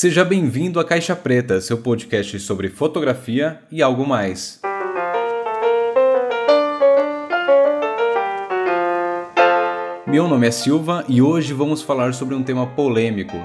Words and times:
Seja 0.00 0.24
bem-vindo 0.24 0.78
à 0.78 0.84
Caixa 0.84 1.16
Preta, 1.16 1.60
seu 1.60 1.76
podcast 1.76 2.38
sobre 2.38 2.68
fotografia 2.68 3.58
e 3.68 3.82
algo 3.82 4.06
mais. 4.06 4.60
Meu 10.06 10.28
nome 10.28 10.46
é 10.46 10.52
Silva 10.52 11.04
e 11.08 11.20
hoje 11.20 11.52
vamos 11.52 11.82
falar 11.82 12.14
sobre 12.14 12.36
um 12.36 12.44
tema 12.44 12.64
polêmico. 12.64 13.36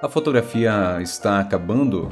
A 0.00 0.08
fotografia 0.08 1.00
está 1.02 1.40
acabando? 1.40 2.08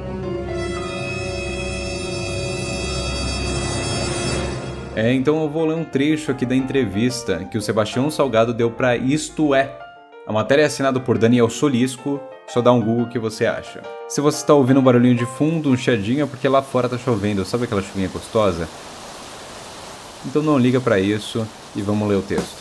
É, 4.93 5.13
então 5.13 5.41
eu 5.41 5.49
vou 5.49 5.67
ler 5.67 5.75
um 5.75 5.85
trecho 5.85 6.31
aqui 6.31 6.45
da 6.45 6.53
entrevista 6.53 7.45
que 7.45 7.57
o 7.57 7.61
Sebastião 7.61 8.11
Salgado 8.11 8.53
deu 8.53 8.69
para 8.69 8.97
Isto 8.97 9.55
É. 9.55 9.79
A 10.27 10.33
matéria 10.33 10.63
é 10.63 10.65
assinada 10.65 10.99
por 10.99 11.17
Daniel 11.17 11.49
Solisco, 11.49 12.19
só 12.47 12.61
dá 12.61 12.71
um 12.71 12.81
Google 12.81 13.07
que 13.07 13.19
você 13.19 13.45
acha. 13.45 13.81
Se 14.07 14.21
você 14.21 14.37
está 14.37 14.53
ouvindo 14.53 14.79
um 14.79 14.83
barulhinho 14.83 15.15
de 15.15 15.25
fundo, 15.25 15.69
um 15.69 15.77
chiadinho, 15.77 16.23
é 16.23 16.27
porque 16.27 16.47
lá 16.47 16.61
fora 16.61 16.87
tá 16.87 16.97
chovendo. 16.97 17.43
Sabe 17.43 17.65
aquela 17.65 17.81
chuvinha 17.81 18.07
gostosa? 18.07 18.67
Então 20.25 20.41
não 20.41 20.57
liga 20.57 20.79
para 20.79 20.99
isso 20.99 21.45
e 21.75 21.81
vamos 21.81 22.07
ler 22.07 22.15
o 22.15 22.21
texto. 22.21 22.57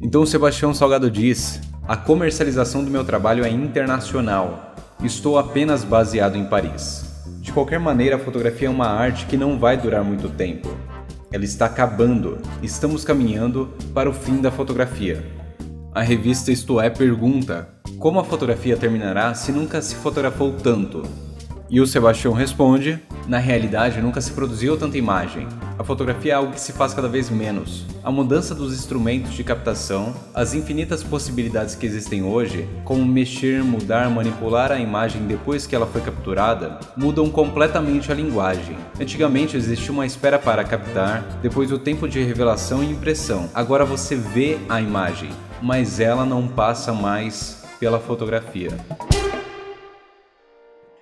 Então 0.00 0.24
Sebastião 0.24 0.72
Salgado 0.72 1.10
diz: 1.10 1.60
A 1.86 1.96
comercialização 1.96 2.84
do 2.84 2.90
meu 2.90 3.04
trabalho 3.04 3.44
é 3.44 3.50
internacional. 3.50 4.74
Estou 5.02 5.38
apenas 5.38 5.84
baseado 5.84 6.36
em 6.36 6.44
Paris. 6.44 7.04
De 7.40 7.52
qualquer 7.52 7.80
maneira, 7.80 8.16
a 8.16 8.18
fotografia 8.18 8.68
é 8.68 8.70
uma 8.70 8.86
arte 8.86 9.26
que 9.26 9.36
não 9.36 9.58
vai 9.58 9.76
durar 9.76 10.04
muito 10.04 10.28
tempo. 10.28 10.76
Ela 11.32 11.44
está 11.44 11.66
acabando. 11.66 12.38
Estamos 12.62 13.04
caminhando 13.04 13.70
para 13.92 14.08
o 14.08 14.12
fim 14.12 14.40
da 14.40 14.50
fotografia. 14.50 15.41
A 15.94 16.00
revista 16.00 16.50
Isto 16.50 16.80
É 16.80 16.88
pergunta: 16.88 17.68
como 17.98 18.18
a 18.18 18.24
fotografia 18.24 18.78
terminará 18.78 19.34
se 19.34 19.52
nunca 19.52 19.82
se 19.82 19.94
fotografou 19.94 20.50
tanto? 20.50 21.02
E 21.68 21.82
o 21.82 21.86
Sebastião 21.86 22.32
responde: 22.32 22.98
na 23.28 23.36
realidade 23.36 24.00
nunca 24.00 24.18
se 24.18 24.32
produziu 24.32 24.74
tanta 24.78 24.96
imagem. 24.96 25.46
A 25.78 25.84
fotografia 25.84 26.32
é 26.32 26.34
algo 26.34 26.52
que 26.52 26.60
se 26.60 26.72
faz 26.72 26.94
cada 26.94 27.08
vez 27.08 27.28
menos. 27.28 27.84
A 28.02 28.10
mudança 28.10 28.54
dos 28.54 28.72
instrumentos 28.72 29.34
de 29.34 29.44
captação, 29.44 30.14
as 30.32 30.54
infinitas 30.54 31.04
possibilidades 31.04 31.74
que 31.74 31.84
existem 31.84 32.22
hoje, 32.22 32.66
como 32.86 33.04
mexer, 33.04 33.62
mudar, 33.62 34.08
manipular 34.08 34.72
a 34.72 34.80
imagem 34.80 35.26
depois 35.26 35.66
que 35.66 35.76
ela 35.76 35.86
foi 35.86 36.00
capturada, 36.00 36.80
mudam 36.96 37.28
completamente 37.28 38.10
a 38.10 38.14
linguagem. 38.14 38.78
Antigamente 38.98 39.58
existia 39.58 39.92
uma 39.92 40.06
espera 40.06 40.38
para 40.38 40.64
captar, 40.64 41.22
depois 41.42 41.70
o 41.70 41.78
tempo 41.78 42.08
de 42.08 42.22
revelação 42.22 42.82
e 42.82 42.90
impressão. 42.90 43.50
Agora 43.52 43.84
você 43.84 44.16
vê 44.16 44.58
a 44.70 44.80
imagem 44.80 45.28
mas 45.62 46.00
ela 46.00 46.26
não 46.26 46.48
passa 46.48 46.92
mais 46.92 47.64
pela 47.78 48.00
fotografia. 48.00 48.70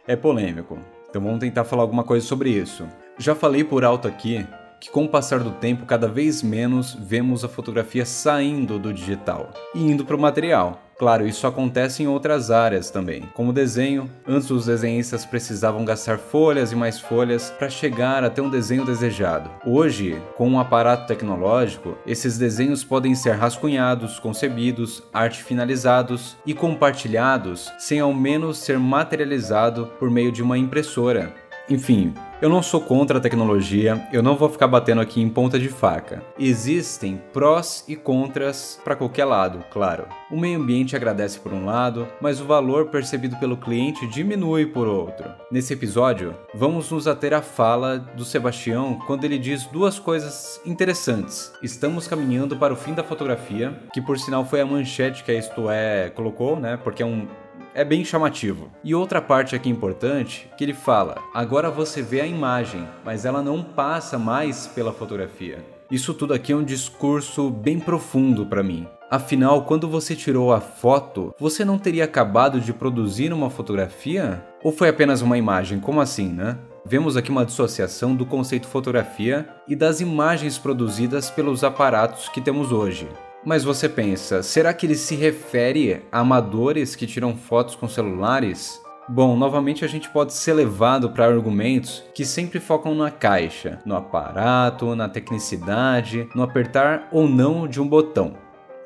É 0.07 0.15
polêmico, 0.15 0.79
então 1.09 1.23
vamos 1.23 1.41
tentar 1.41 1.65
falar 1.65 1.83
alguma 1.83 2.05
coisa 2.05 2.27
sobre 2.27 2.51
isso. 2.51 2.87
Já 3.19 3.35
falei 3.35 3.65
por 3.65 3.85
alto 3.85 4.07
aqui 4.07 4.47
que 4.81 4.91
com 4.91 5.05
o 5.05 5.09
passar 5.09 5.41
do 5.41 5.51
tempo 5.53 5.85
cada 5.85 6.09
vez 6.09 6.43
menos 6.43 6.95
vemos 6.95 7.45
a 7.45 7.49
fotografia 7.49 8.05
saindo 8.05 8.79
do 8.79 8.93
digital 8.93 9.51
e 9.75 9.83
indo 9.83 10.05
para 10.05 10.17
o 10.17 10.21
material. 10.21 10.90
Claro, 11.01 11.27
isso 11.27 11.47
acontece 11.47 12.03
em 12.03 12.07
outras 12.07 12.51
áreas 12.51 12.91
também, 12.91 13.23
como 13.33 13.55
desenho. 13.55 14.11
Antes 14.29 14.51
os 14.51 14.67
desenhistas 14.67 15.25
precisavam 15.25 15.83
gastar 15.83 16.19
folhas 16.19 16.73
e 16.73 16.77
mais 16.77 17.01
folhas 17.01 17.49
para 17.59 17.71
chegar 17.71 18.23
até 18.23 18.43
um 18.43 18.51
desenho 18.51 18.85
desejado. 18.85 19.51
Hoje, 19.65 20.21
com 20.37 20.47
um 20.47 20.61
aparato 20.61 21.07
tecnológico, 21.07 21.97
esses 22.07 22.37
desenhos 22.37 22.85
podem 22.85 23.15
ser 23.15 23.31
rascunhados, 23.31 24.19
concebidos, 24.19 25.03
arte 25.11 25.43
finalizados 25.43 26.37
e 26.45 26.53
compartilhados 26.53 27.73
sem 27.79 27.99
ao 27.99 28.13
menos 28.13 28.59
ser 28.59 28.79
materializado 28.79 29.87
por 29.99 30.11
meio 30.11 30.31
de 30.31 30.43
uma 30.43 30.59
impressora. 30.59 31.35
Enfim, 31.71 32.13
eu 32.43 32.49
não 32.49 32.65
sou 32.65 32.81
contra 32.81 33.19
a 33.19 33.21
tecnologia, 33.21 34.05
eu 34.13 34.25
não 34.25 34.35
vou 34.35 34.49
ficar 34.49 34.67
batendo 34.67 35.01
aqui 35.01 35.21
em 35.21 35.29
ponta 35.29 35.57
de 35.57 35.69
faca. 35.69 36.21
Existem 36.37 37.23
prós 37.33 37.85
e 37.87 37.95
contras 37.95 38.81
para 38.83 38.97
qualquer 38.97 39.25
lado, 39.25 39.65
claro. 39.71 40.07
O 40.33 40.37
meio 40.37 40.59
ambiente 40.59 40.97
agradece 40.97 41.39
por 41.39 41.53
um 41.53 41.67
lado, 41.67 42.09
mas 42.21 42.41
o 42.41 42.45
valor 42.45 42.87
percebido 42.87 43.37
pelo 43.37 43.57
cliente 43.57 44.05
diminui 44.09 44.67
por 44.67 44.89
outro. 44.89 45.31
Nesse 45.49 45.75
episódio, 45.75 46.35
vamos 46.53 46.91
nos 46.91 47.07
ater 47.07 47.33
à 47.33 47.41
fala 47.41 47.99
do 47.99 48.25
Sebastião 48.25 48.99
quando 49.07 49.25
ele 49.25 49.39
diz 49.39 49.67
duas 49.67 50.01
coisas 50.01 50.61
interessantes. 50.67 51.53
Estamos 51.63 52.09
caminhando 52.09 52.57
para 52.57 52.75
o 52.75 52.77
fim 52.77 52.95
da 52.95 53.05
fotografia, 53.05 53.79
que 53.93 54.01
por 54.01 54.19
sinal 54.19 54.45
foi 54.45 54.61
a 54.61 54.67
manchete 54.67 55.23
que 55.23 55.31
a 55.31 55.39
Isto 55.39 55.71
É 55.71 56.11
colocou, 56.11 56.59
né? 56.59 56.77
Porque 56.83 57.03
é 57.03 57.07
um 57.07 57.29
é 57.75 57.85
bem 57.85 58.05
chamativo. 58.05 58.71
E 58.83 58.95
outra 58.95 59.21
parte 59.21 59.55
aqui 59.55 59.69
importante, 59.69 60.49
que 60.57 60.65
ele 60.65 60.75
fala: 60.75 61.19
agora 61.35 61.71
você 61.71 62.03
vê 62.03 62.21
a 62.21 62.27
imagem, 62.27 62.87
mas 63.05 63.25
ela 63.25 63.43
não 63.43 63.63
passa 63.63 64.19
mais 64.19 64.67
pela 64.67 64.93
fotografia. 64.93 65.65
Isso 65.91 66.15
tudo 66.15 66.33
aqui 66.33 66.53
é 66.53 66.57
um 66.57 66.63
discurso 66.63 67.51
bem 67.51 67.81
profundo 67.81 68.47
para 68.47 68.63
mim. 68.63 68.87
Afinal, 69.11 69.65
quando 69.65 69.89
você 69.89 70.15
tirou 70.15 70.53
a 70.53 70.61
foto, 70.61 71.35
você 71.37 71.65
não 71.65 71.79
teria 71.79 72.05
acabado 72.05 72.61
de 72.61 72.73
produzir 72.73 73.33
uma 73.33 73.51
fotografia? 73.51 74.45
Ou 74.63 74.71
foi 74.71 74.89
apenas 74.89 75.21
uma 75.21 75.37
imagem? 75.37 75.81
Como 75.81 76.01
assim, 76.01 76.29
né? 76.29 76.57
Vemos 76.87 77.17
aqui 77.17 77.31
uma 77.31 77.45
dissociação 77.45 78.15
do 78.15 78.25
conceito 78.25 78.69
fotografia 78.69 79.49
e 79.67 79.75
das 79.75 80.01
imagens 80.01 80.59
produzidas 80.59 81.29
pelos 81.29 81.65
aparatos 81.65 82.29
que 82.29 82.41
temos 82.41 82.71
hoje. 82.71 83.09
Mas 83.45 83.65
você 83.65 83.89
pensa, 83.89 84.43
será 84.43 84.75
que 84.75 84.85
ele 84.85 84.95
se 84.95 85.15
refere 85.15 86.03
a 86.13 86.21
amadores 86.21 86.95
que 86.95 87.07
tiram 87.07 87.35
fotos 87.35 87.75
com 87.75 87.89
celulares? 87.89 88.79
Bom, 89.09 89.35
novamente 89.35 89.83
a 89.83 89.89
gente 89.89 90.11
pode 90.11 90.35
ser 90.35 90.53
levado 90.53 91.11
para 91.11 91.25
argumentos 91.25 92.05
que 92.15 92.25
sempre 92.25 92.61
focam 92.61 92.95
na 92.95 93.11
caixa, 93.11 93.81
no 93.85 93.97
aparato, 93.97 94.95
na 94.95 95.09
tecnicidade, 95.09 96.29
no 96.35 96.43
apertar 96.43 97.09
ou 97.11 97.27
não 97.27 97.67
de 97.67 97.81
um 97.81 97.89
botão. 97.89 98.35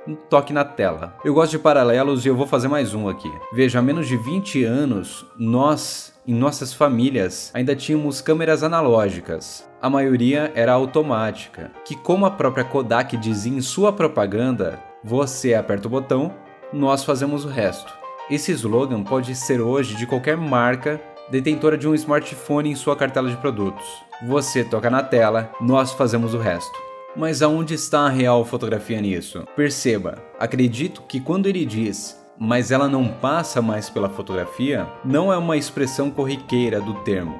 Um 0.06 0.14
toque 0.14 0.52
na 0.52 0.64
tela. 0.64 1.16
Eu 1.24 1.34
gosto 1.34 1.50
de 1.50 1.58
paralelos 1.58 2.24
e 2.24 2.28
eu 2.28 2.36
vou 2.36 2.46
fazer 2.46 2.68
mais 2.68 2.94
um 2.94 3.08
aqui. 3.08 3.30
Veja, 3.52 3.80
há 3.80 3.82
menos 3.82 4.06
de 4.06 4.16
20 4.16 4.62
anos, 4.62 5.26
nós 5.36 6.13
em 6.26 6.34
nossas 6.34 6.72
famílias 6.72 7.50
ainda 7.52 7.76
tínhamos 7.76 8.20
câmeras 8.20 8.62
analógicas. 8.62 9.68
A 9.80 9.90
maioria 9.90 10.50
era 10.54 10.72
automática, 10.72 11.70
que 11.84 11.94
como 11.94 12.24
a 12.24 12.30
própria 12.30 12.64
Kodak 12.64 13.16
dizia 13.16 13.52
em 13.52 13.60
sua 13.60 13.92
propaganda, 13.92 14.80
você 15.02 15.54
aperta 15.54 15.86
o 15.86 15.90
botão, 15.90 16.32
nós 16.72 17.04
fazemos 17.04 17.44
o 17.44 17.48
resto. 17.48 17.92
Esse 18.30 18.52
slogan 18.52 19.02
pode 19.02 19.34
ser 19.34 19.60
hoje 19.60 19.94
de 19.96 20.06
qualquer 20.06 20.36
marca 20.36 20.98
detentora 21.30 21.76
de 21.76 21.86
um 21.86 21.94
smartphone 21.94 22.70
em 22.70 22.74
sua 22.74 22.96
cartela 22.96 23.28
de 23.28 23.36
produtos. 23.36 23.84
Você 24.26 24.64
toca 24.64 24.88
na 24.88 25.02
tela, 25.02 25.52
nós 25.60 25.92
fazemos 25.92 26.32
o 26.32 26.38
resto. 26.38 26.78
Mas 27.14 27.42
aonde 27.42 27.74
está 27.74 28.00
a 28.00 28.08
real 28.08 28.44
fotografia 28.44 29.00
nisso? 29.00 29.44
Perceba, 29.54 30.18
acredito 30.38 31.02
que 31.02 31.20
quando 31.20 31.46
ele 31.46 31.64
diz 31.64 32.23
mas 32.38 32.70
ela 32.70 32.88
não 32.88 33.08
passa 33.08 33.62
mais 33.62 33.88
pela 33.88 34.08
fotografia, 34.08 34.86
não 35.04 35.32
é 35.32 35.36
uma 35.36 35.56
expressão 35.56 36.10
corriqueira 36.10 36.80
do 36.80 36.94
termo, 36.94 37.36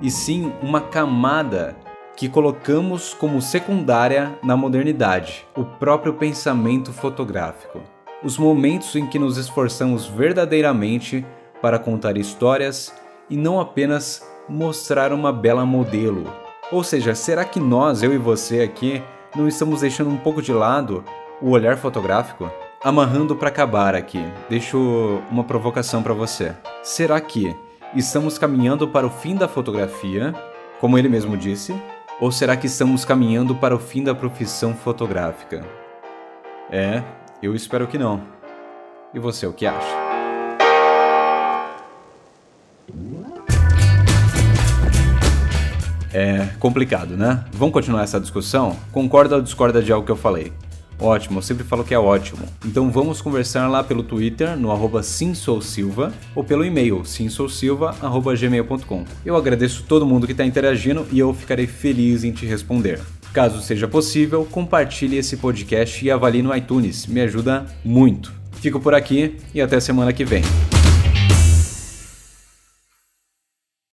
e 0.00 0.10
sim 0.10 0.52
uma 0.62 0.80
camada 0.80 1.76
que 2.16 2.28
colocamos 2.28 3.14
como 3.14 3.40
secundária 3.40 4.38
na 4.42 4.56
modernidade, 4.56 5.46
o 5.56 5.64
próprio 5.64 6.14
pensamento 6.14 6.92
fotográfico. 6.92 7.80
Os 8.22 8.38
momentos 8.38 8.94
em 8.94 9.06
que 9.06 9.18
nos 9.18 9.36
esforçamos 9.36 10.06
verdadeiramente 10.06 11.26
para 11.60 11.78
contar 11.78 12.16
histórias 12.16 12.94
e 13.28 13.36
não 13.36 13.60
apenas 13.60 14.24
mostrar 14.48 15.12
uma 15.12 15.32
bela 15.32 15.64
modelo. 15.64 16.24
Ou 16.70 16.84
seja, 16.84 17.14
será 17.14 17.44
que 17.44 17.58
nós, 17.58 18.02
eu 18.02 18.12
e 18.12 18.18
você 18.18 18.60
aqui, 18.60 19.02
não 19.34 19.48
estamos 19.48 19.80
deixando 19.80 20.10
um 20.10 20.16
pouco 20.16 20.42
de 20.42 20.52
lado 20.52 21.04
o 21.40 21.50
olhar 21.50 21.76
fotográfico? 21.76 22.50
Amarrando 22.84 23.36
para 23.36 23.48
acabar 23.48 23.94
aqui, 23.94 24.18
deixo 24.50 25.22
uma 25.30 25.44
provocação 25.44 26.02
para 26.02 26.12
você. 26.12 26.52
Será 26.82 27.20
que 27.20 27.54
estamos 27.94 28.38
caminhando 28.38 28.88
para 28.88 29.06
o 29.06 29.10
fim 29.10 29.36
da 29.36 29.46
fotografia, 29.46 30.34
como 30.80 30.98
ele 30.98 31.08
mesmo 31.08 31.36
disse, 31.36 31.72
ou 32.20 32.32
será 32.32 32.56
que 32.56 32.66
estamos 32.66 33.04
caminhando 33.04 33.54
para 33.54 33.72
o 33.72 33.78
fim 33.78 34.02
da 34.02 34.16
profissão 34.16 34.74
fotográfica? 34.74 35.64
É, 36.72 37.04
eu 37.40 37.54
espero 37.54 37.86
que 37.86 37.96
não. 37.96 38.20
E 39.14 39.18
você, 39.20 39.46
o 39.46 39.52
que 39.52 39.64
acha? 39.64 39.86
É 46.12 46.48
complicado, 46.58 47.16
né? 47.16 47.44
Vamos 47.52 47.72
continuar 47.72 48.02
essa 48.02 48.18
discussão? 48.18 48.76
Concorda 48.90 49.36
ou 49.36 49.40
discorda 49.40 49.80
de 49.80 49.92
algo 49.92 50.04
que 50.04 50.10
eu 50.10 50.16
falei? 50.16 50.52
Ótimo, 51.02 51.38
eu 51.38 51.42
sempre 51.42 51.64
falo 51.64 51.82
que 51.82 51.92
é 51.92 51.98
ótimo. 51.98 52.42
Então 52.64 52.90
vamos 52.90 53.20
conversar 53.20 53.66
lá 53.66 53.82
pelo 53.82 54.04
Twitter, 54.04 54.56
no 54.56 54.70
arroba 54.70 55.02
simsousilva, 55.02 56.12
ou 56.34 56.44
pelo 56.44 56.64
e-mail 56.64 57.04
simsousilva.gmail.com. 57.04 59.04
Eu 59.26 59.36
agradeço 59.36 59.84
todo 59.88 60.06
mundo 60.06 60.26
que 60.26 60.32
está 60.32 60.44
interagindo 60.44 61.04
e 61.10 61.18
eu 61.18 61.34
ficarei 61.34 61.66
feliz 61.66 62.22
em 62.22 62.30
te 62.30 62.46
responder. 62.46 63.00
Caso 63.32 63.60
seja 63.60 63.88
possível, 63.88 64.46
compartilhe 64.48 65.16
esse 65.16 65.38
podcast 65.38 66.04
e 66.04 66.10
avalie 66.10 66.42
no 66.42 66.54
iTunes, 66.54 67.06
me 67.06 67.22
ajuda 67.22 67.66
muito. 67.84 68.32
Fico 68.52 68.78
por 68.78 68.94
aqui 68.94 69.38
e 69.52 69.60
até 69.60 69.80
semana 69.80 70.12
que 70.12 70.24
vem. 70.24 70.44